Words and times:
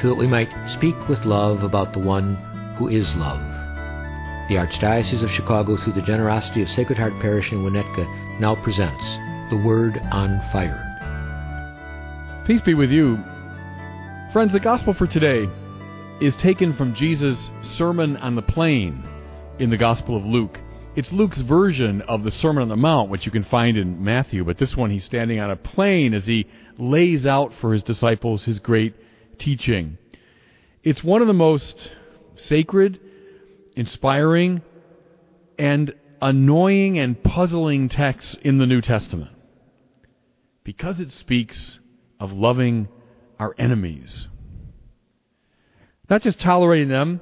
so 0.00 0.08
that 0.08 0.16
we 0.16 0.26
might 0.26 0.50
speak 0.68 0.96
with 1.08 1.24
love 1.24 1.62
about 1.62 1.92
the 1.92 1.98
one 1.98 2.36
who 2.78 2.88
is 2.88 3.14
love. 3.16 3.40
The 4.48 4.56
Archdiocese 4.56 5.22
of 5.22 5.30
Chicago, 5.30 5.76
through 5.76 5.92
the 5.92 6.02
generosity 6.02 6.62
of 6.62 6.68
Sacred 6.68 6.98
Heart 6.98 7.20
Parish 7.20 7.52
in 7.52 7.62
Winnetka, 7.62 8.40
now 8.40 8.54
presents 8.62 9.02
The 9.50 9.62
Word 9.64 9.98
on 10.10 10.40
Fire. 10.52 10.88
Peace 12.46 12.60
be 12.60 12.74
with 12.74 12.90
you. 12.90 13.18
Friends, 14.32 14.52
the 14.52 14.60
gospel 14.60 14.94
for 14.94 15.06
today 15.06 15.48
is 16.20 16.36
taken 16.36 16.74
from 16.74 16.94
Jesus' 16.94 17.50
Sermon 17.62 18.16
on 18.16 18.34
the 18.34 18.42
Plain 18.42 19.04
in 19.58 19.70
the 19.70 19.76
Gospel 19.76 20.16
of 20.16 20.24
Luke. 20.24 20.58
It's 20.96 21.12
Luke's 21.12 21.40
version 21.40 22.02
of 22.02 22.24
the 22.24 22.30
Sermon 22.30 22.62
on 22.62 22.68
the 22.68 22.76
Mount, 22.76 23.10
which 23.10 23.24
you 23.26 23.32
can 23.32 23.44
find 23.44 23.76
in 23.76 24.02
Matthew, 24.02 24.44
but 24.44 24.58
this 24.58 24.76
one 24.76 24.90
he's 24.90 25.04
standing 25.04 25.38
on 25.38 25.50
a 25.50 25.56
plain 25.56 26.14
as 26.14 26.26
he 26.26 26.48
lays 26.78 27.26
out 27.26 27.52
for 27.60 27.72
his 27.72 27.82
disciples 27.82 28.44
his 28.44 28.58
great 28.58 28.94
teaching. 29.38 29.98
It's 30.82 31.02
one 31.02 31.20
of 31.20 31.28
the 31.28 31.34
most 31.34 31.90
sacred, 32.36 33.00
inspiring, 33.76 34.62
and 35.58 35.94
annoying 36.20 36.98
and 36.98 37.22
puzzling 37.22 37.88
texts 37.88 38.36
in 38.42 38.58
the 38.58 38.66
New 38.66 38.80
Testament 38.80 39.30
because 40.64 41.00
it 41.00 41.10
speaks 41.10 41.78
of 42.20 42.32
loving 42.32 42.88
our 43.38 43.54
enemies. 43.58 44.28
Not 46.08 46.22
just 46.22 46.40
tolerating 46.40 46.88
them, 46.88 47.20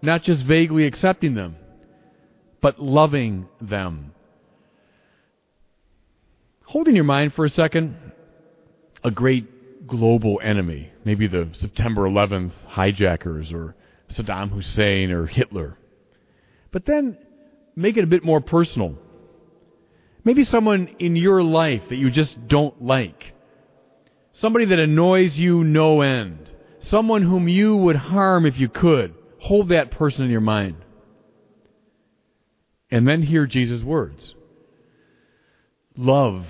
not 0.00 0.22
just 0.22 0.44
vaguely 0.44 0.86
accepting 0.86 1.34
them, 1.34 1.56
but 2.60 2.80
loving 2.80 3.48
them. 3.60 4.12
Holding 6.64 6.94
your 6.94 7.04
mind 7.04 7.34
for 7.34 7.44
a 7.44 7.50
second 7.50 7.96
a 9.04 9.10
great 9.10 9.46
global 9.88 10.40
enemy, 10.42 10.92
maybe 11.04 11.26
the 11.26 11.48
September 11.52 12.02
11th 12.02 12.52
hijackers 12.66 13.52
or 13.52 13.74
Saddam 14.08 14.50
Hussein 14.50 15.10
or 15.10 15.26
Hitler. 15.26 15.76
But 16.70 16.84
then 16.86 17.18
make 17.74 17.96
it 17.96 18.04
a 18.04 18.08
bit 18.08 18.24
more 18.24 18.40
personal. 18.40 18.96
Maybe 20.24 20.44
someone 20.44 20.94
in 20.98 21.16
your 21.16 21.42
life 21.42 21.82
that 21.88 21.96
you 21.96 22.10
just 22.10 22.48
don't 22.48 22.82
like. 22.82 23.32
Somebody 24.32 24.66
that 24.66 24.78
annoys 24.78 25.38
you 25.38 25.64
no 25.64 26.02
end. 26.02 26.50
Someone 26.80 27.22
whom 27.22 27.48
you 27.48 27.76
would 27.76 27.96
harm 27.96 28.46
if 28.46 28.58
you 28.58 28.68
could. 28.68 29.14
Hold 29.40 29.70
that 29.70 29.90
person 29.90 30.24
in 30.24 30.30
your 30.30 30.40
mind. 30.40 30.76
And 32.90 33.06
then 33.06 33.22
hear 33.22 33.46
Jesus' 33.46 33.82
words. 33.82 34.34
Love 35.96 36.46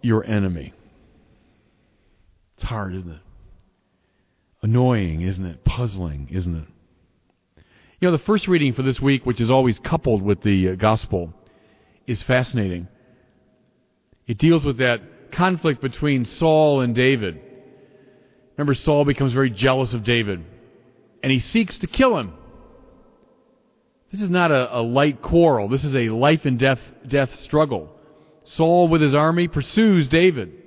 your 0.00 0.24
enemy. 0.24 0.72
It's 2.58 2.64
hard, 2.64 2.92
isn't 2.96 3.10
it? 3.12 3.20
Annoying, 4.62 5.20
isn't 5.20 5.46
it? 5.46 5.64
Puzzling, 5.64 6.28
isn't 6.32 6.56
it? 6.56 6.64
You 8.00 8.08
know, 8.08 8.12
the 8.16 8.24
first 8.24 8.48
reading 8.48 8.72
for 8.72 8.82
this 8.82 9.00
week, 9.00 9.24
which 9.24 9.40
is 9.40 9.48
always 9.48 9.78
coupled 9.78 10.22
with 10.22 10.42
the 10.42 10.70
uh, 10.70 10.74
gospel, 10.74 11.32
is 12.08 12.20
fascinating. 12.24 12.88
It 14.26 14.38
deals 14.38 14.64
with 14.64 14.78
that 14.78 15.30
conflict 15.30 15.80
between 15.80 16.24
Saul 16.24 16.80
and 16.80 16.96
David. 16.96 17.40
Remember, 18.56 18.74
Saul 18.74 19.04
becomes 19.04 19.32
very 19.32 19.50
jealous 19.50 19.94
of 19.94 20.02
David, 20.02 20.44
and 21.22 21.30
he 21.30 21.38
seeks 21.38 21.78
to 21.78 21.86
kill 21.86 22.18
him. 22.18 22.32
This 24.10 24.20
is 24.20 24.30
not 24.30 24.50
a, 24.50 24.78
a 24.78 24.82
light 24.82 25.22
quarrel. 25.22 25.68
This 25.68 25.84
is 25.84 25.94
a 25.94 26.08
life 26.08 26.44
and 26.44 26.58
death, 26.58 26.80
death 27.06 27.36
struggle. 27.36 27.88
Saul, 28.42 28.88
with 28.88 29.00
his 29.00 29.14
army, 29.14 29.46
pursues 29.46 30.08
David. 30.08 30.64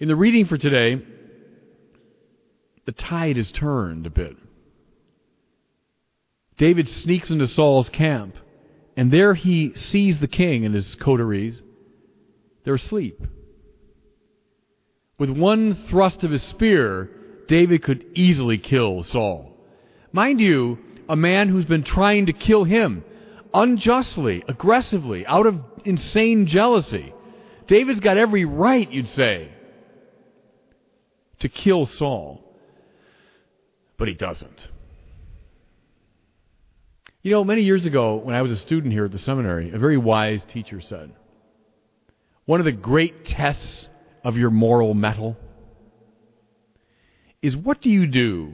In 0.00 0.08
the 0.08 0.16
reading 0.16 0.46
for 0.46 0.56
today, 0.56 0.98
the 2.86 2.92
tide 2.92 3.36
is 3.36 3.52
turned 3.52 4.06
a 4.06 4.10
bit. 4.10 4.34
David 6.56 6.88
sneaks 6.88 7.30
into 7.30 7.46
Saul's 7.46 7.90
camp, 7.90 8.34
and 8.96 9.12
there 9.12 9.34
he 9.34 9.74
sees 9.74 10.18
the 10.18 10.26
king 10.26 10.64
and 10.64 10.74
his 10.74 10.94
coteries. 10.94 11.60
They're 12.64 12.76
asleep. 12.76 13.20
With 15.18 15.28
one 15.28 15.74
thrust 15.74 16.24
of 16.24 16.30
his 16.30 16.42
spear, 16.42 17.10
David 17.46 17.82
could 17.82 18.06
easily 18.14 18.56
kill 18.56 19.02
Saul. 19.02 19.54
Mind 20.12 20.40
you, 20.40 20.78
a 21.10 21.16
man 21.16 21.50
who's 21.50 21.66
been 21.66 21.84
trying 21.84 22.24
to 22.26 22.32
kill 22.32 22.64
him 22.64 23.04
unjustly, 23.52 24.44
aggressively, 24.48 25.26
out 25.26 25.44
of 25.44 25.60
insane 25.84 26.46
jealousy. 26.46 27.12
David's 27.66 28.00
got 28.00 28.16
every 28.16 28.46
right, 28.46 28.90
you'd 28.90 29.08
say, 29.08 29.50
to 31.40 31.48
kill 31.48 31.86
Saul. 31.86 32.42
But 33.96 34.08
he 34.08 34.14
doesn't. 34.14 34.68
You 37.22 37.32
know, 37.32 37.44
many 37.44 37.62
years 37.62 37.84
ago, 37.84 38.16
when 38.16 38.34
I 38.34 38.40
was 38.40 38.50
a 38.50 38.56
student 38.56 38.94
here 38.94 39.04
at 39.04 39.12
the 39.12 39.18
seminary, 39.18 39.72
a 39.72 39.78
very 39.78 39.98
wise 39.98 40.42
teacher 40.44 40.80
said, 40.80 41.12
one 42.46 42.60
of 42.60 42.64
the 42.64 42.72
great 42.72 43.26
tests 43.26 43.88
of 44.24 44.36
your 44.36 44.50
moral 44.50 44.94
mettle 44.94 45.36
is 47.42 47.56
what 47.56 47.82
do 47.82 47.90
you 47.90 48.06
do 48.06 48.52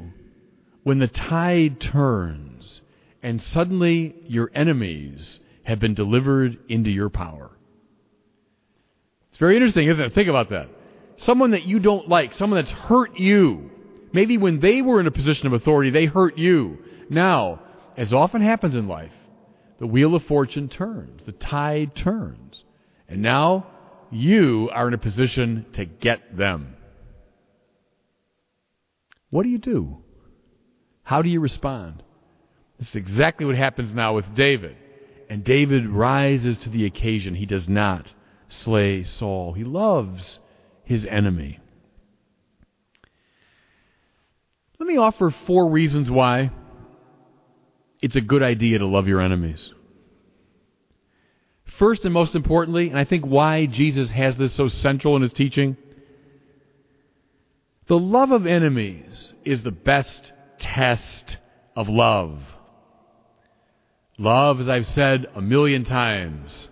when 0.82 0.98
the 0.98 1.08
tide 1.08 1.80
turns 1.80 2.80
and 3.22 3.41
suddenly 3.41 4.14
your 4.26 4.50
enemies 4.54 5.41
have 5.62 5.78
been 5.78 5.94
delivered 5.94 6.58
into 6.68 6.91
your 6.91 7.08
power? 7.08 7.50
It's 9.30 9.38
very 9.38 9.56
interesting, 9.56 9.88
isn't 9.88 10.04
it? 10.04 10.12
Think 10.12 10.28
about 10.28 10.50
that 10.50 10.68
someone 11.16 11.53
that 11.53 11.65
you 11.65 11.78
don't 11.78 12.09
like, 12.09 12.34
someone 12.34 12.62
that's 12.62 12.72
hurt 12.72 13.19
you. 13.19 13.71
Maybe 14.12 14.38
when 14.38 14.60
they 14.60 14.82
were 14.82 15.00
in 15.00 15.06
a 15.06 15.12
position 15.12 15.47
of 15.47 15.53
authority, 15.53 15.91
they 15.91 16.06
hurt 16.06 16.38
you. 16.38 16.78
Now, 17.10 17.60
as 17.97 18.12
often 18.12 18.43
happens 18.43 18.77
in 18.77 18.88
life, 18.88 19.12
the 19.78 19.87
wheel 19.87 20.15
of 20.15 20.25
fortune 20.25 20.69
turns, 20.69 21.22
the 21.25 21.32
tide 21.32 21.94
turns, 21.94 22.65
and 23.09 23.22
now 23.22 23.66
you 24.10 24.71
are 24.72 24.88
in 24.88 24.94
a 24.94 24.99
position 24.99 25.66
to 25.75 25.84
get 25.84 26.37
them. 26.37 26.77
What 29.31 29.43
do 29.43 29.48
you 29.48 29.59
do? 29.59 29.98
How 31.03 31.22
do 31.22 31.28
you 31.28 31.41
respond? 31.41 32.03
This 32.78 32.91
is 32.91 32.97
exactly 32.97 33.47
what 33.47 33.56
happens 33.56 33.94
now 33.94 34.15
with 34.15 34.34
David. 34.34 34.77
And 35.28 35.43
David 35.43 35.88
rises 35.88 36.59
to 36.59 36.69
the 36.69 36.87
occasion. 36.87 37.34
He 37.34 37.47
does 37.47 37.69
not 37.69 38.12
slay 38.48 39.03
Saul. 39.03 39.53
He 39.53 39.65
loves 39.65 40.38
his 40.86 41.04
enemy. 41.04 41.58
Let 44.78 44.86
me 44.86 44.97
offer 44.97 45.34
four 45.47 45.69
reasons 45.69 46.10
why 46.10 46.50
it's 48.00 48.16
a 48.16 48.20
good 48.20 48.42
idea 48.42 48.78
to 48.78 48.86
love 48.86 49.08
your 49.08 49.20
enemies. 49.20 49.72
First 51.78 52.04
and 52.04 52.14
most 52.14 52.36
importantly, 52.36 52.88
and 52.88 52.98
I 52.98 53.04
think 53.04 53.26
why 53.26 53.66
Jesus 53.66 54.10
has 54.12 54.38
this 54.38 54.54
so 54.54 54.69
central 54.69 55.16
in 55.16 55.22
his 55.22 55.32
teaching, 55.32 55.76
the 57.88 57.98
love 57.98 58.30
of 58.30 58.47
enemies 58.47 59.34
is 59.44 59.62
the 59.62 59.72
best 59.72 60.32
test 60.58 61.36
of 61.74 61.88
love. 61.88 62.41
Love, 64.18 64.60
as 64.60 64.68
I've 64.68 64.86
said 64.86 65.27
a 65.34 65.42
million 65.42 65.84
times, 65.84 66.68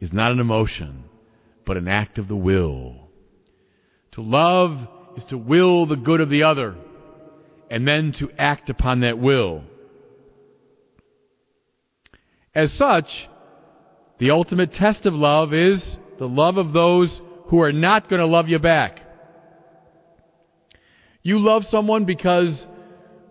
is 0.00 0.12
not 0.12 0.32
an 0.32 0.40
emotion 0.40 1.04
but 1.64 1.76
an 1.76 1.88
act 1.88 2.18
of 2.18 2.28
the 2.28 2.36
will. 2.36 2.96
To 4.12 4.22
love 4.22 4.86
is 5.16 5.24
to 5.24 5.38
will 5.38 5.86
the 5.86 5.96
good 5.96 6.20
of 6.20 6.30
the 6.30 6.44
other 6.44 6.76
and 7.70 7.86
then 7.86 8.12
to 8.12 8.30
act 8.38 8.70
upon 8.70 9.00
that 9.00 9.18
will. 9.18 9.64
As 12.54 12.72
such, 12.72 13.28
the 14.18 14.30
ultimate 14.30 14.72
test 14.72 15.06
of 15.06 15.14
love 15.14 15.52
is 15.52 15.98
the 16.18 16.28
love 16.28 16.56
of 16.56 16.72
those 16.72 17.20
who 17.46 17.60
are 17.62 17.72
not 17.72 18.08
going 18.08 18.20
to 18.20 18.26
love 18.26 18.48
you 18.48 18.58
back. 18.58 19.00
You 21.22 21.38
love 21.38 21.66
someone 21.66 22.04
because 22.04 22.66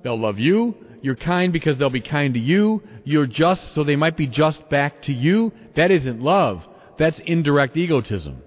they'll 0.03 0.19
love 0.19 0.39
you. 0.39 0.75
You're 1.01 1.15
kind 1.15 1.53
because 1.53 1.77
they'll 1.77 1.89
be 1.89 2.01
kind 2.01 2.33
to 2.33 2.39
you. 2.39 2.81
You're 3.03 3.27
just 3.27 3.73
so 3.73 3.83
they 3.83 3.95
might 3.95 4.17
be 4.17 4.27
just 4.27 4.67
back 4.69 5.03
to 5.03 5.13
you. 5.13 5.51
That 5.75 5.91
isn't 5.91 6.21
love. 6.21 6.67
That's 6.97 7.19
indirect 7.19 7.77
egotism. 7.77 8.41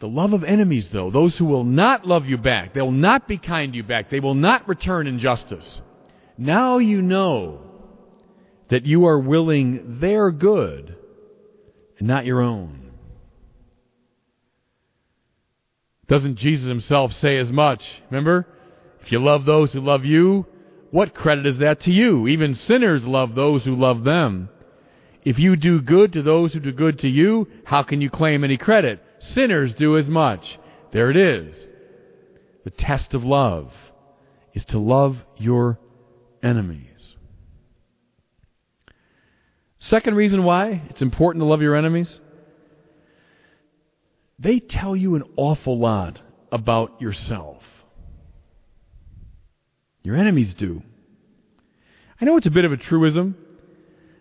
The 0.00 0.08
love 0.08 0.32
of 0.32 0.44
enemies, 0.44 0.88
though, 0.90 1.10
those 1.10 1.38
who 1.38 1.46
will 1.46 1.64
not 1.64 2.06
love 2.06 2.26
you 2.26 2.36
back, 2.36 2.74
they 2.74 2.82
will 2.82 2.92
not 2.92 3.26
be 3.26 3.38
kind 3.38 3.72
to 3.72 3.76
you 3.78 3.82
back, 3.82 4.10
they 4.10 4.20
will 4.20 4.34
not 4.34 4.68
return 4.68 5.06
injustice. 5.06 5.80
Now 6.36 6.78
you 6.78 7.00
know 7.00 7.60
that 8.68 8.86
you 8.86 9.06
are 9.06 9.18
willing 9.18 10.00
their 10.00 10.30
good 10.30 10.96
and 11.98 12.08
not 12.08 12.26
your 12.26 12.40
own. 12.40 12.90
Doesn't 16.06 16.36
Jesus 16.36 16.68
himself 16.68 17.12
say 17.14 17.38
as 17.38 17.50
much? 17.50 17.82
Remember? 18.10 18.46
If 19.00 19.12
you 19.12 19.22
love 19.22 19.44
those 19.44 19.72
who 19.72 19.80
love 19.80 20.04
you, 20.04 20.46
what 20.90 21.14
credit 21.14 21.46
is 21.46 21.58
that 21.58 21.80
to 21.80 21.92
you? 21.92 22.28
Even 22.28 22.54
sinners 22.54 23.04
love 23.04 23.34
those 23.34 23.64
who 23.64 23.74
love 23.74 24.04
them. 24.04 24.48
If 25.24 25.38
you 25.38 25.56
do 25.56 25.80
good 25.80 26.12
to 26.12 26.22
those 26.22 26.52
who 26.52 26.60
do 26.60 26.72
good 26.72 26.98
to 27.00 27.08
you, 27.08 27.48
how 27.64 27.82
can 27.82 28.00
you 28.00 28.10
claim 28.10 28.44
any 28.44 28.56
credit? 28.56 29.02
Sinners 29.18 29.74
do 29.74 29.96
as 29.96 30.08
much. 30.08 30.58
There 30.92 31.10
it 31.10 31.16
is. 31.16 31.68
The 32.64 32.70
test 32.70 33.14
of 33.14 33.24
love 33.24 33.72
is 34.52 34.64
to 34.66 34.78
love 34.78 35.18
your 35.36 35.78
enemies. 36.42 37.16
Second 39.78 40.14
reason 40.14 40.44
why 40.44 40.82
it's 40.90 41.02
important 41.02 41.42
to 41.42 41.46
love 41.46 41.62
your 41.62 41.74
enemies 41.74 42.20
they 44.38 44.58
tell 44.58 44.96
you 44.96 45.14
an 45.14 45.24
awful 45.36 45.78
lot 45.78 46.20
about 46.50 47.00
yourself. 47.00 47.62
Your 50.02 50.16
enemies 50.16 50.54
do. 50.54 50.82
I 52.20 52.24
know 52.24 52.36
it's 52.36 52.46
a 52.46 52.50
bit 52.50 52.64
of 52.64 52.72
a 52.72 52.76
truism, 52.76 53.36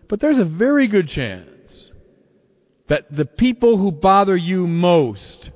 but 0.07 0.19
there's 0.19 0.37
a 0.37 0.45
very 0.45 0.87
good 0.87 1.07
chance 1.07 1.91
that 2.87 3.15
the 3.15 3.25
people 3.25 3.77
who 3.77 3.91
bother 3.91 4.35
you 4.35 4.67
most 4.67 5.51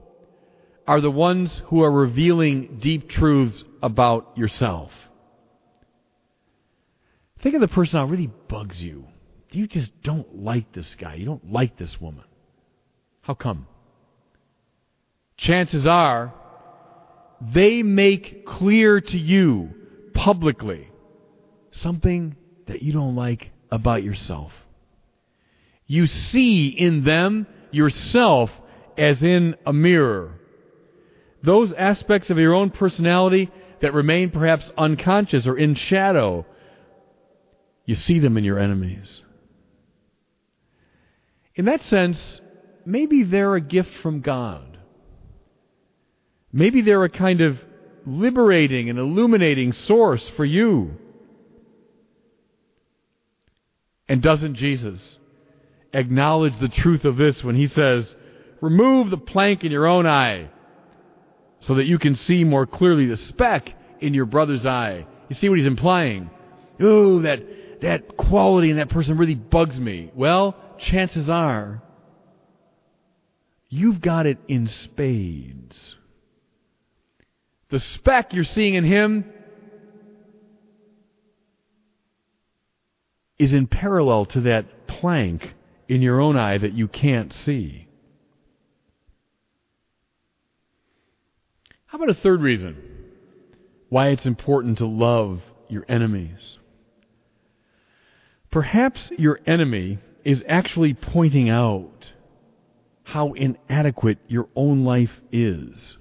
are 0.88 1.02
the 1.02 1.12
ones 1.12 1.62
who 1.66 1.84
are 1.84 1.92
revealing 1.92 2.78
deep 2.80 3.10
truths 3.10 3.64
about 3.84 4.38
yourself. 4.38 4.92
Think 7.42 7.56
of 7.56 7.62
the 7.62 7.68
person 7.68 8.00
that 8.00 8.08
really 8.08 8.32
bugs 8.48 8.82
you. 8.82 9.06
You 9.52 9.68
just 9.68 10.02
don't 10.02 10.44
like 10.44 10.72
this 10.74 10.96
guy. 10.96 11.16
You 11.16 11.26
don't 11.26 11.52
like 11.52 11.78
this 11.78 12.00
woman. 12.00 12.24
How 13.22 13.34
come? 13.34 13.68
Chances 15.38 15.86
are 15.86 16.34
they 17.40 17.84
make 17.84 18.46
clear 18.46 19.00
to 19.00 19.18
you 19.18 19.70
publicly 20.14 20.90
something 21.72 22.36
that 22.66 22.82
you 22.82 22.94
don't 22.94 23.16
like 23.16 23.52
about 23.72 24.04
yourself. 24.04 24.52
You 25.86 26.06
see 26.06 26.68
in 26.68 27.04
them 27.04 27.48
yourself 27.72 28.52
as 28.98 29.24
in 29.24 29.56
a 29.66 29.74
mirror. 29.74 30.34
Those 31.44 31.72
aspects 31.74 32.30
of 32.30 32.38
your 32.38 32.54
own 32.54 32.72
personality 32.72 33.52
that 33.81 33.94
remain 33.94 34.31
perhaps 34.31 34.72
unconscious 34.78 35.46
or 35.48 35.58
in 35.58 35.75
shadow, 35.75 36.46
you 37.86 37.96
see 37.96 38.19
them 38.19 38.38
in 38.38 38.44
your 38.44 38.60
enemies. 38.60 39.22
In 41.56 41.66
that 41.66 41.81
sense, 41.84 42.42
maybe 42.86 43.24
they're 43.24 43.56
a 43.56 43.62
gift 43.62 43.94
from 44.02 44.22
God. 44.22 44.78
Maybe 46.52 46.81
they're 46.81 47.04
a 47.04 47.10
kind 47.10 47.42
of 47.42 47.60
liberating 48.06 48.90
and 48.90 48.98
illuminating 48.98 49.74
source 49.74 50.28
for 50.30 50.46
you. 50.46 50.98
And 54.09 54.21
doesn't 54.21 54.56
Jesus 54.56 55.19
acknowledge 55.94 56.57
the 56.59 56.69
truth 56.69 57.06
of 57.06 57.18
this 57.18 57.44
when 57.44 57.56
he 57.56 57.68
says, 57.68 58.15
Remove 58.62 59.09
the 59.09 59.18
plank 59.18 59.63
in 59.63 59.71
your 59.71 59.88
own 59.88 60.07
eye 60.07 60.50
so 61.59 61.75
that 61.75 61.86
you 61.86 62.00
can 62.00 62.15
see 62.15 62.44
more 62.44 62.65
clearly 62.65 63.06
the 63.06 63.18
speck 63.18 63.74
in 64.00 64.13
your 64.13 64.25
brother's 64.25 64.65
eye? 64.65 65.06
You 65.30 65.36
see 65.36 65.50
what 65.50 65.57
he's 65.57 65.68
implying? 65.68 66.30
Ooh, 66.81 67.21
that, 67.24 67.81
that 67.81 68.18
quality 68.18 68.69
in 68.71 68.77
that 68.77 68.89
person 68.89 69.18
really 69.18 69.36
bugs 69.36 69.80
me. 69.80 70.12
Well, 70.15 70.56
chances 70.77 71.30
are 71.30 71.81
you've 73.69 74.01
got 74.01 74.25
it 74.25 74.38
in 74.48 74.68
spades. 74.68 75.95
The 77.69 77.80
speck 77.80 78.33
you're 78.33 78.45
seeing 78.45 78.75
in 78.75 78.86
him 78.86 79.25
is 83.39 83.54
in 83.54 83.68
parallel 83.68 84.25
to 84.25 84.42
that 84.42 84.88
plank 84.88 85.54
in 85.88 86.01
your 86.01 86.19
own 86.19 86.36
eye 86.36 86.57
that 86.57 86.74
you 86.74 86.88
can't 86.88 87.34
see. 87.34 87.88
How 91.86 91.98
about 91.98 92.10
a 92.10 92.19
third 92.19 92.42
reason 92.42 92.75
why 93.89 94.10
it's 94.10 94.25
important 94.25 94.80
to 94.80 94.86
love 94.86 95.42
your 95.69 95.86
enemies? 95.88 96.57
Perhaps 98.51 99.12
your 99.18 99.39
enemy 99.45 100.00
is 100.24 100.44
actually 100.48 100.94
pointing 100.94 101.50
out 101.50 102.12
how 103.04 103.34
inadequate 103.34 104.18
your 104.28 104.50
own 104.56 104.84
life 104.84 105.22
is. 105.31 105.98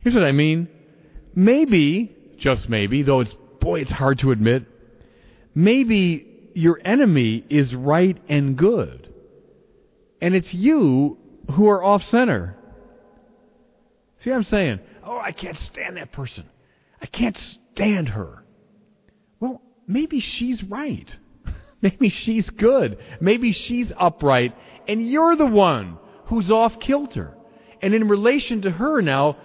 Here's 0.00 0.14
what 0.14 0.24
I 0.24 0.32
mean. 0.32 0.68
Maybe, 1.34 2.16
just 2.38 2.68
maybe, 2.68 3.02
though 3.02 3.20
it's, 3.20 3.34
boy, 3.60 3.80
it's 3.80 3.92
hard 3.92 4.20
to 4.20 4.30
admit, 4.30 4.64
maybe 5.58 6.24
your 6.54 6.80
enemy 6.84 7.44
is 7.50 7.74
right 7.74 8.16
and 8.28 8.56
good. 8.56 9.12
And 10.22 10.34
it's 10.34 10.54
you 10.54 11.18
who 11.50 11.68
are 11.68 11.82
off 11.82 12.04
center. 12.04 12.56
See 14.20 14.30
what 14.30 14.36
I'm 14.36 14.44
saying? 14.44 14.78
Oh, 15.04 15.18
I 15.18 15.32
can't 15.32 15.56
stand 15.56 15.96
that 15.96 16.12
person. 16.12 16.44
I 17.02 17.06
can't 17.06 17.36
stand 17.36 18.10
her. 18.10 18.44
Well, 19.40 19.60
maybe 19.88 20.20
she's 20.20 20.62
right. 20.62 21.16
Maybe 21.82 22.08
she's 22.08 22.50
good. 22.50 22.98
Maybe 23.20 23.52
she's 23.52 23.92
upright. 23.96 24.56
And 24.88 25.00
you're 25.00 25.36
the 25.36 25.46
one 25.46 25.98
who's 26.26 26.50
off 26.50 26.80
kilter. 26.80 27.36
And 27.80 27.94
in 27.94 28.08
relation 28.08 28.62
to 28.62 28.70
her 28.70 29.00
now, 29.00 29.36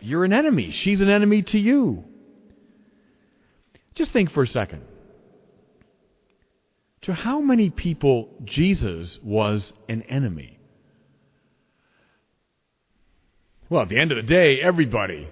you're 0.00 0.24
an 0.24 0.32
enemy. 0.32 0.70
She's 0.70 1.02
an 1.02 1.10
enemy 1.10 1.42
to 1.42 1.58
you. 1.58 2.04
Just 3.94 4.10
think 4.10 4.30
for 4.30 4.42
a 4.42 4.46
second. 4.46 4.82
To 7.04 7.12
how 7.12 7.42
many 7.42 7.68
people 7.68 8.30
Jesus 8.44 9.20
was 9.22 9.74
an 9.90 10.00
enemy? 10.08 10.58
Well, 13.68 13.82
at 13.82 13.90
the 13.90 13.98
end 13.98 14.10
of 14.10 14.16
the 14.16 14.22
day, 14.22 14.58
everybody 14.62 15.28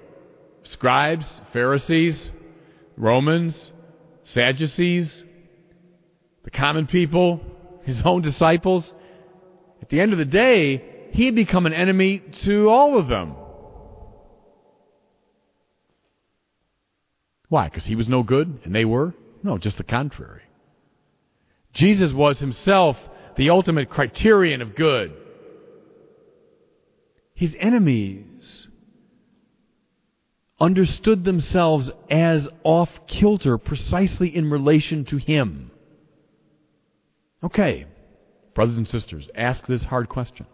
scribes, 0.64 1.40
Pharisees, 1.54 2.30
Romans, 2.98 3.72
Sadducees, 4.24 5.24
the 6.44 6.50
common 6.50 6.86
people, 6.86 7.41
his 7.84 8.02
own 8.02 8.20
disciples. 8.20 8.93
At 9.81 9.88
the 9.88 10.02
end 10.02 10.12
of 10.12 10.19
the 10.19 10.26
day, 10.26 11.08
he 11.12 11.24
had 11.24 11.34
become 11.34 11.64
an 11.64 11.72
enemy 11.72 12.19
to 12.43 12.69
all 12.69 12.98
of 12.98 13.08
them. 13.08 13.34
Why? 17.48 17.70
Because 17.70 17.86
he 17.86 17.96
was 17.96 18.10
no 18.10 18.22
good 18.22 18.60
and 18.64 18.74
they 18.74 18.84
were? 18.84 19.14
No, 19.43 19.56
just 19.56 19.79
the 19.79 19.84
contrary. 19.84 20.43
Jesus 21.72 22.12
was 22.12 22.41
himself 22.41 22.96
the 23.36 23.50
ultimate 23.50 23.88
criterion 23.88 24.60
of 24.60 24.74
good. 24.74 25.14
His 27.34 27.56
enemies 27.58 28.69
understood 30.60 31.24
themselves 31.24 31.91
as 32.10 32.48
off 32.62 32.91
kilter 33.06 33.58
precisely 33.58 34.34
in 34.34 34.50
relation 34.50 35.05
to 35.06 35.17
him. 35.17 35.70
Okay, 37.43 37.86
brothers 38.55 38.76
and 38.76 38.86
sisters, 38.86 39.29
ask 39.34 39.67
this 39.67 39.84
hard 39.84 40.08
question. 40.08 40.46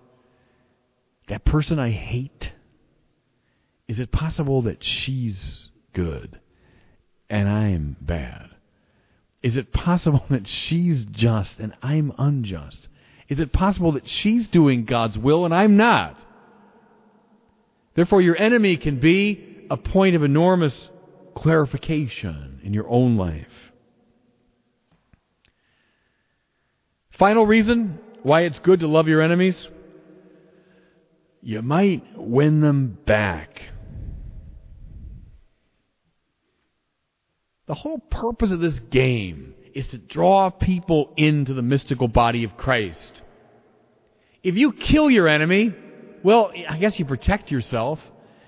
That 1.29 1.45
person 1.45 1.79
I 1.79 1.91
hate, 1.91 2.53
is 3.87 3.99
it 3.99 4.11
possible 4.11 4.63
that 4.63 4.83
she's 4.83 5.69
good? 5.93 6.41
and 7.31 7.49
I'm 7.49 7.97
bad? 8.01 8.51
Is 9.43 9.57
it 9.57 9.73
possible 9.73 10.25
that 10.31 10.47
she's 10.47 11.05
just 11.05 11.59
and 11.59 11.75
I'm 11.83 12.13
unjust? 12.19 12.89
Is 13.29 13.41
it 13.41 13.53
possible 13.53 13.93
that 13.93 14.09
she's 14.09 14.49
doing 14.49 14.85
God's 14.85 15.19
will 15.19 15.45
and 15.45 15.55
I'm 15.55 15.77
not? 15.77 16.19
Therefore, 17.95 18.21
your 18.23 18.37
enemy 18.37 18.77
can 18.77 19.01
be 19.01 19.67
a 19.71 19.77
point 19.77 20.17
of 20.17 20.23
enormous 20.23 20.89
clarification 21.35 22.61
in 22.63 22.73
your 22.73 22.89
own 22.89 23.17
life. 23.17 23.47
Final 27.11 27.45
reason 27.47 27.99
why 28.23 28.43
it's 28.43 28.61
good 28.61 28.81
to 28.81 28.89
love 28.89 29.09
your 29.09 29.21
enemies? 29.21 29.69
You 31.43 31.63
might 31.63 32.05
win 32.17 32.61
them 32.61 32.99
back. 33.05 33.63
The 37.69 37.75
whole 37.75 37.99
purpose 37.99 38.51
of 38.51 38.61
this 38.61 38.79
game 38.79 39.55
is 39.75 39.89
to 39.89 39.99
draw 39.99 40.49
people 40.51 41.13
into 41.17 41.53
the 41.53 41.63
mystical 41.63 42.09
body 42.09 42.45
of 42.45 42.57
Christ. 42.57 43.23
If 44.43 44.57
you 44.57 44.73
kill 44.73 45.11
your 45.11 45.29
enemy, 45.29 45.75
Well, 46.25 46.51
I 46.69 46.79
guess 46.79 46.99
you 46.99 47.05
protect 47.05 47.51
yourself. 47.51 48.01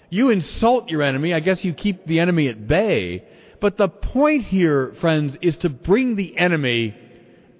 You 0.09 0.31
insult 0.31 0.89
your 0.89 1.03
enemy. 1.03 1.33
I 1.33 1.41
guess 1.41 1.65
you 1.65 1.73
keep 1.73 2.05
the 2.05 2.19
enemy 2.19 2.49
at 2.49 2.67
bay. 2.67 3.25
But 3.61 3.77
the 3.77 3.89
point 3.89 4.43
here, 4.43 4.93
friends, 5.01 5.37
is 5.41 5.57
to 5.59 5.69
bring 5.69 6.17
the 6.17 6.37
enemy 6.37 6.97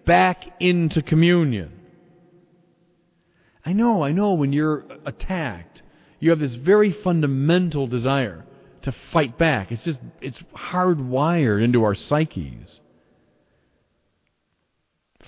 back 0.05 0.45
into 0.59 1.03
communion. 1.03 1.73
I 3.65 3.73
know, 3.73 4.03
I 4.03 4.13
know 4.13 4.33
when 4.33 4.53
you're 4.53 4.85
attacked, 5.05 5.83
you 6.19 6.31
have 6.31 6.41
this 6.41 6.55
very 6.55 6.91
fundamental 6.91 7.87
desire 7.87 8.45
to 8.83 8.93
fight 9.13 9.39
back. 9.39 9.73
It's 9.73 9.83
just, 9.83 9.99
it's 10.21 10.39
hardwired 10.55 11.63
into 11.63 11.85
our 11.85 11.95
psyches. 11.95 12.81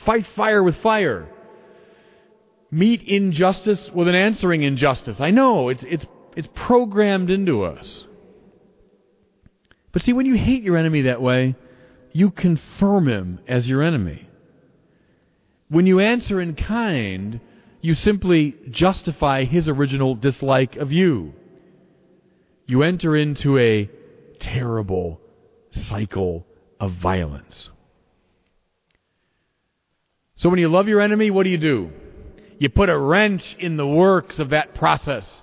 Fight 0.04 0.26
fire 0.34 0.62
with 0.62 0.76
fire. 0.76 1.28
Meet 2.70 3.02
injustice 3.02 3.90
with 3.94 4.08
an 4.08 4.14
answering 4.14 4.62
injustice. 4.62 5.20
I 5.20 5.30
know, 5.30 5.68
it's, 5.68 5.84
it's, 5.86 6.06
it's 6.36 6.48
programmed 6.54 7.30
into 7.30 7.64
us. 7.64 8.06
But 9.92 10.02
see, 10.02 10.14
when 10.14 10.26
you 10.26 10.34
hate 10.34 10.62
your 10.62 10.78
enemy 10.78 11.02
that 11.02 11.20
way, 11.20 11.54
you 12.12 12.30
confirm 12.30 13.08
him 13.08 13.40
as 13.46 13.68
your 13.68 13.82
enemy. 13.82 14.28
When 15.68 15.86
you 15.86 16.00
answer 16.00 16.40
in 16.40 16.54
kind, 16.54 17.40
you 17.82 17.94
simply 17.94 18.54
justify 18.70 19.44
his 19.44 19.68
original 19.68 20.14
dislike 20.14 20.76
of 20.76 20.92
you. 20.92 21.34
You 22.72 22.84
enter 22.84 23.14
into 23.14 23.58
a 23.58 23.90
terrible 24.40 25.20
cycle 25.72 26.46
of 26.80 26.92
violence. 27.02 27.68
So 30.36 30.48
when 30.48 30.58
you 30.58 30.70
love 30.70 30.88
your 30.88 31.02
enemy, 31.02 31.30
what 31.30 31.42
do 31.42 31.50
you 31.50 31.58
do? 31.58 31.90
You 32.58 32.70
put 32.70 32.88
a 32.88 32.96
wrench 32.96 33.56
in 33.58 33.76
the 33.76 33.86
works 33.86 34.38
of 34.38 34.48
that 34.50 34.74
process. 34.74 35.42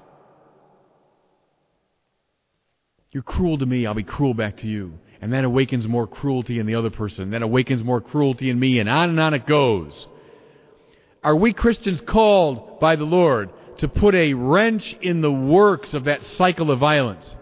You're 3.11 3.21
cruel 3.21 3.59
to 3.59 3.65
me, 3.67 3.85
I'll 3.85 3.93
be 3.93 4.01
cruel 4.01 4.33
back 4.33 4.57
to 4.57 4.67
you. 4.67 4.93
And 5.21 5.31
that 5.33 5.43
awakens 5.43 5.87
more 5.87 6.07
cruelty 6.07 6.57
in 6.57 6.65
the 6.65 6.73
other 6.73 6.89
person. 6.89 7.29
That 7.29 7.43
awakens 7.43 7.83
more 7.83 8.01
cruelty 8.01 8.49
in 8.49 8.59
me, 8.59 8.79
and 8.79 8.89
on 8.89 9.11
and 9.11 9.19
on 9.19 9.35
it 9.35 9.45
goes. 9.45 10.07
Are 11.23 11.35
we 11.35 11.53
Christians 11.53 12.01
called 12.01 12.79
by 12.79 12.95
the 12.95 13.03
Lord 13.03 13.51
to 13.79 13.87
put 13.87 14.15
a 14.15 14.33
wrench 14.33 14.95
in 15.01 15.21
the 15.21 15.31
works 15.31 15.93
of 15.93 16.05
that 16.05 16.23
cycle 16.23 16.71
of 16.71 16.79
violence? 16.79 17.35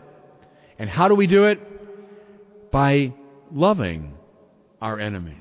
And 0.79 0.89
how 0.89 1.07
do 1.07 1.15
we 1.15 1.27
do 1.27 1.45
it? 1.45 1.59
By 2.71 3.13
loving 3.51 4.13
our 4.81 4.99
enemies. 4.99 5.35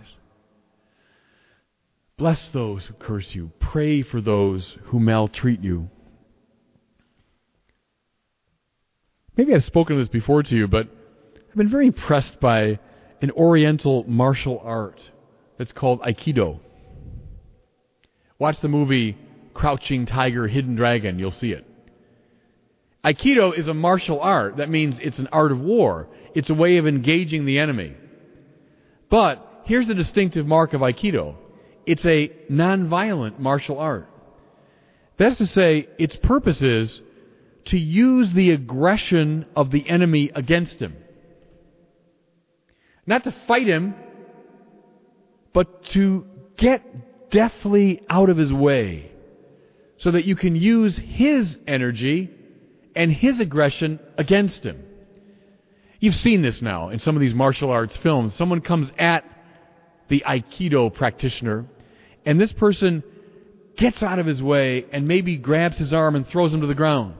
Bless 2.16 2.48
those 2.48 2.86
who 2.86 2.94
curse 2.94 3.34
you. 3.34 3.52
Pray 3.60 4.02
for 4.02 4.22
those 4.22 4.76
who 4.84 4.98
maltreat 4.98 5.62
you. 5.62 5.90
Maybe 9.36 9.54
I've 9.54 9.64
spoken 9.64 9.96
of 9.96 10.00
this 10.00 10.08
before 10.08 10.42
to 10.42 10.56
you, 10.56 10.66
but 10.66 10.88
I've 11.50 11.56
been 11.56 11.68
very 11.68 11.88
impressed 11.88 12.40
by 12.40 12.78
an 13.20 13.30
Oriental 13.32 14.04
martial 14.04 14.58
art 14.64 15.02
that's 15.58 15.72
called 15.72 16.00
Aikido. 16.00 16.60
Watch 18.38 18.60
the 18.60 18.68
movie 18.68 19.18
Crouching 19.56 20.04
Tiger, 20.04 20.46
Hidden 20.46 20.76
Dragon. 20.76 21.18
You'll 21.18 21.30
see 21.30 21.52
it. 21.52 21.66
Aikido 23.02 23.56
is 23.56 23.68
a 23.68 23.74
martial 23.74 24.20
art. 24.20 24.58
That 24.58 24.68
means 24.68 24.98
it's 25.00 25.18
an 25.18 25.28
art 25.32 25.50
of 25.50 25.60
war. 25.60 26.08
It's 26.34 26.50
a 26.50 26.54
way 26.54 26.76
of 26.76 26.86
engaging 26.86 27.46
the 27.46 27.58
enemy. 27.58 27.94
But 29.08 29.62
here's 29.64 29.86
the 29.86 29.94
distinctive 29.94 30.46
mark 30.46 30.74
of 30.74 30.82
Aikido. 30.82 31.36
It's 31.86 32.04
a 32.04 32.28
nonviolent 32.50 33.38
martial 33.38 33.78
art. 33.78 34.10
That's 35.16 35.38
to 35.38 35.46
say, 35.46 35.88
its 35.98 36.16
purpose 36.16 36.60
is 36.60 37.00
to 37.66 37.78
use 37.78 38.34
the 38.34 38.50
aggression 38.50 39.46
of 39.56 39.70
the 39.70 39.88
enemy 39.88 40.30
against 40.34 40.82
him. 40.82 40.96
Not 43.06 43.24
to 43.24 43.34
fight 43.46 43.66
him, 43.66 43.94
but 45.54 45.86
to 45.92 46.26
get 46.58 47.30
deftly 47.30 48.02
out 48.10 48.28
of 48.28 48.36
his 48.36 48.52
way 48.52 49.12
so 49.98 50.10
that 50.10 50.24
you 50.24 50.36
can 50.36 50.56
use 50.56 50.96
his 50.96 51.58
energy 51.66 52.30
and 52.94 53.12
his 53.12 53.40
aggression 53.40 53.98
against 54.16 54.64
him. 54.64 54.82
You've 56.00 56.14
seen 56.14 56.42
this 56.42 56.60
now 56.60 56.90
in 56.90 56.98
some 56.98 57.16
of 57.16 57.20
these 57.20 57.34
martial 57.34 57.70
arts 57.70 57.96
films. 57.96 58.34
Someone 58.34 58.60
comes 58.60 58.92
at 58.98 59.24
the 60.08 60.22
Aikido 60.26 60.94
practitioner, 60.94 61.64
and 62.24 62.40
this 62.40 62.52
person 62.52 63.02
gets 63.76 64.02
out 64.02 64.18
of 64.18 64.26
his 64.26 64.42
way 64.42 64.86
and 64.92 65.08
maybe 65.08 65.36
grabs 65.36 65.78
his 65.78 65.92
arm 65.92 66.14
and 66.14 66.26
throws 66.26 66.52
him 66.52 66.60
to 66.60 66.66
the 66.66 66.74
ground 66.74 67.14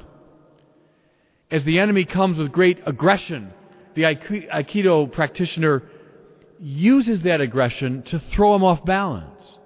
as 1.50 1.64
the 1.64 1.78
enemy 1.78 2.04
comes 2.04 2.38
with 2.38 2.52
great 2.52 2.80
aggression, 2.86 3.52
the 3.94 4.02
Aikido 4.02 5.10
practitioner 5.12 5.82
uses 6.58 7.22
that 7.22 7.40
aggression 7.40 8.02
to 8.04 8.18
throw 8.18 8.54
him 8.54 8.64
off 8.64 8.84
balance. 8.84 9.58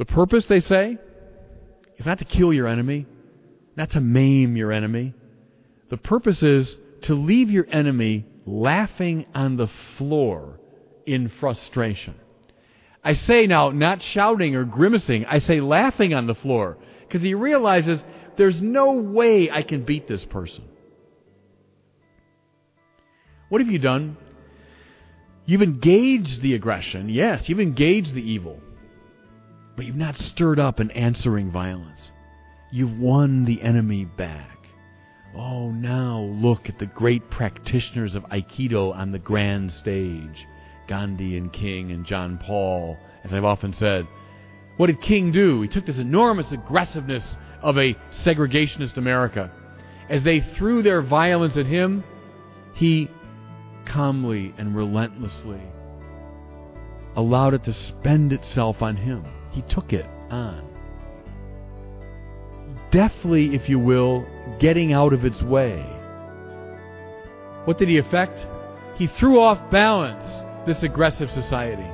The 0.00 0.06
purpose, 0.06 0.46
they 0.46 0.60
say, 0.60 0.96
is 1.98 2.06
not 2.06 2.20
to 2.20 2.24
kill 2.24 2.54
your 2.54 2.66
enemy, 2.66 3.04
not 3.76 3.90
to 3.90 4.00
maim 4.00 4.56
your 4.56 4.72
enemy. 4.72 5.12
The 5.90 5.98
purpose 5.98 6.42
is 6.42 6.74
to 7.02 7.12
leave 7.12 7.50
your 7.50 7.66
enemy 7.70 8.24
laughing 8.46 9.26
on 9.34 9.58
the 9.58 9.68
floor 9.98 10.58
in 11.04 11.28
frustration. 11.28 12.14
I 13.04 13.12
say 13.12 13.46
now, 13.46 13.72
not 13.72 14.00
shouting 14.00 14.56
or 14.56 14.64
grimacing, 14.64 15.26
I 15.26 15.36
say 15.36 15.60
laughing 15.60 16.14
on 16.14 16.26
the 16.26 16.34
floor, 16.34 16.78
because 17.02 17.20
he 17.20 17.34
realizes 17.34 18.02
there's 18.38 18.62
no 18.62 18.94
way 18.94 19.50
I 19.50 19.62
can 19.62 19.84
beat 19.84 20.08
this 20.08 20.24
person. 20.24 20.64
What 23.50 23.60
have 23.60 23.70
you 23.70 23.78
done? 23.78 24.16
You've 25.44 25.60
engaged 25.60 26.40
the 26.40 26.54
aggression, 26.54 27.10
yes, 27.10 27.50
you've 27.50 27.60
engaged 27.60 28.14
the 28.14 28.22
evil, 28.22 28.62
but 29.76 29.86
you've 29.86 29.96
not 29.96 30.16
stirred 30.16 30.58
up 30.58 30.78
an 30.80 30.90
answering 30.92 31.50
violence. 31.50 32.12
You've 32.70 32.98
won 32.98 33.44
the 33.44 33.62
enemy 33.62 34.04
back. 34.04 34.58
Oh, 35.34 35.70
now 35.70 36.20
look 36.20 36.68
at 36.68 36.78
the 36.78 36.86
great 36.86 37.30
practitioners 37.30 38.14
of 38.14 38.24
Aikido 38.24 38.94
on 38.94 39.12
the 39.12 39.18
grand 39.18 39.70
stage 39.70 40.46
Gandhi 40.88 41.36
and 41.36 41.52
King 41.52 41.92
and 41.92 42.04
John 42.04 42.36
Paul, 42.38 42.98
as 43.22 43.32
I've 43.32 43.44
often 43.44 43.72
said. 43.72 44.08
What 44.76 44.88
did 44.88 45.00
King 45.00 45.30
do? 45.30 45.62
He 45.62 45.68
took 45.68 45.86
this 45.86 45.98
enormous 45.98 46.50
aggressiveness 46.52 47.36
of 47.62 47.78
a 47.78 47.94
segregationist 48.10 48.96
America. 48.96 49.52
As 50.08 50.24
they 50.24 50.40
threw 50.40 50.82
their 50.82 51.00
violence 51.00 51.56
at 51.56 51.66
him, 51.66 52.02
he 52.74 53.08
calmly 53.84 54.52
and 54.58 54.74
relentlessly 54.74 55.60
allowed 57.16 57.54
it 57.54 57.64
to 57.64 57.72
spend 57.72 58.32
itself 58.32 58.82
on 58.82 58.96
him. 58.96 59.24
He 59.52 59.62
took 59.62 59.92
it 59.92 60.06
on. 60.30 60.66
Deftly, 62.90 63.54
if 63.54 63.68
you 63.68 63.78
will, 63.78 64.26
getting 64.58 64.92
out 64.92 65.12
of 65.12 65.24
its 65.24 65.42
way. 65.42 65.84
What 67.64 67.78
did 67.78 67.88
he 67.88 67.98
effect? 67.98 68.46
He 68.96 69.06
threw 69.06 69.40
off 69.40 69.70
balance 69.70 70.24
this 70.66 70.82
aggressive 70.82 71.30
society, 71.30 71.86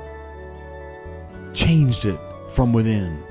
changed 1.54 2.04
it 2.04 2.18
from 2.54 2.72
within. 2.72 3.22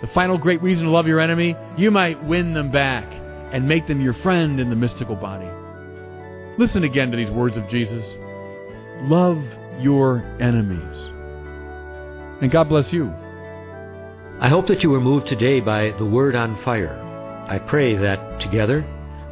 The 0.00 0.08
final 0.08 0.36
great 0.36 0.62
reason 0.62 0.84
to 0.84 0.90
love 0.90 1.06
your 1.06 1.20
enemy, 1.20 1.56
you 1.76 1.90
might 1.90 2.22
win 2.24 2.54
them 2.54 2.70
back 2.70 3.10
and 3.52 3.66
make 3.66 3.86
them 3.86 4.00
your 4.00 4.14
friend 4.14 4.60
in 4.60 4.68
the 4.68 4.76
mystical 4.76 5.16
body. 5.16 5.48
Listen 6.58 6.84
again 6.84 7.10
to 7.10 7.16
these 7.16 7.30
words 7.30 7.56
of 7.56 7.68
Jesus. 7.68 8.16
Love 9.02 9.42
your 9.80 10.18
enemies. 10.40 11.15
And 12.40 12.50
God 12.50 12.68
bless 12.68 12.92
you. 12.92 13.06
I 14.40 14.48
hope 14.48 14.66
that 14.66 14.82
you 14.82 14.90
were 14.90 15.00
moved 15.00 15.26
today 15.26 15.60
by 15.60 15.92
the 15.92 16.04
Word 16.04 16.34
on 16.34 16.62
Fire. 16.62 17.02
I 17.48 17.58
pray 17.58 17.96
that 17.96 18.40
together 18.40 18.84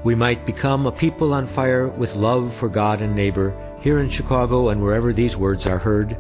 we 0.05 0.15
might 0.15 0.47
become 0.47 0.87
a 0.87 0.93
people 0.93 1.33
on 1.35 1.55
fire 1.55 1.89
with 1.89 2.15
love 2.15 2.55
for 2.59 2.69
God 2.69 3.03
and 3.03 3.15
neighbor 3.15 3.53
here 3.81 3.99
in 4.01 4.11
Chicago 4.11 4.69
and 4.69 4.83
wherever 4.83 5.13
these 5.13 5.37
words 5.37 5.67
are 5.67 5.79
heard 5.79 6.17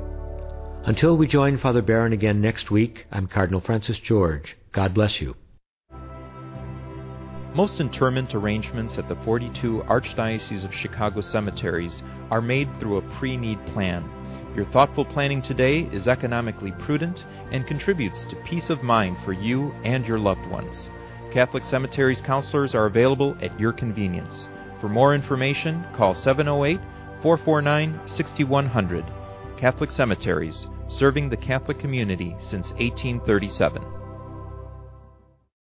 until 0.86 1.16
we 1.16 1.26
join 1.26 1.56
Father 1.56 1.80
Barron 1.80 2.12
again 2.12 2.42
next 2.42 2.70
week, 2.70 3.06
I'm 3.10 3.26
Cardinal 3.26 3.62
Francis 3.62 3.98
George. 3.98 4.54
God 4.70 4.92
bless 4.92 5.18
you. 5.18 5.34
Most 7.54 7.80
interment 7.80 8.34
arrangements 8.34 8.98
at 8.98 9.08
the 9.08 9.16
42 9.24 9.84
Archdiocese 9.88 10.62
of 10.62 10.74
Chicago 10.74 11.22
cemeteries 11.22 12.02
are 12.30 12.42
made 12.42 12.68
through 12.78 12.98
a 12.98 13.16
pre 13.16 13.34
need 13.34 13.64
plan. 13.68 14.02
Your 14.54 14.64
thoughtful 14.66 15.04
planning 15.04 15.42
today 15.42 15.88
is 15.92 16.06
economically 16.06 16.70
prudent 16.78 17.26
and 17.50 17.66
contributes 17.66 18.24
to 18.26 18.36
peace 18.44 18.70
of 18.70 18.84
mind 18.84 19.16
for 19.24 19.32
you 19.32 19.72
and 19.82 20.06
your 20.06 20.18
loved 20.18 20.46
ones. 20.46 20.90
Catholic 21.32 21.64
Cemeteries 21.64 22.20
counselors 22.20 22.72
are 22.72 22.86
available 22.86 23.36
at 23.42 23.58
your 23.58 23.72
convenience. 23.72 24.48
For 24.80 24.88
more 24.88 25.12
information, 25.12 25.84
call 25.92 26.14
708 26.14 26.78
449 27.20 28.06
6100. 28.06 29.04
Catholic 29.56 29.90
Cemeteries, 29.90 30.68
serving 30.86 31.28
the 31.28 31.36
Catholic 31.36 31.80
community 31.80 32.36
since 32.38 32.70
1837. 32.74 34.03